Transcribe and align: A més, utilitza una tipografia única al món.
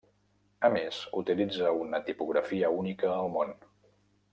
A 0.69 0.71
més, 0.75 1.01
utilitza 1.21 1.75
una 1.83 2.01
tipografia 2.11 2.73
única 2.83 3.15
al 3.23 3.33
món. 3.39 3.57